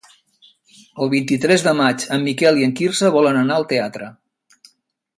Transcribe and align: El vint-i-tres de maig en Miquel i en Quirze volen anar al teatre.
El 1.05 1.11
vint-i-tres 1.11 1.67
de 1.69 1.75
maig 1.81 2.07
en 2.17 2.25
Miquel 2.31 2.59
i 2.63 2.67
en 2.71 2.75
Quirze 2.83 3.15
volen 3.19 3.41
anar 3.45 3.59
al 3.61 3.71
teatre. 3.75 4.13